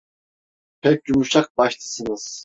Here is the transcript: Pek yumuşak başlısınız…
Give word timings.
Pek 0.81 1.05
yumuşak 1.09 1.57
başlısınız… 1.57 2.39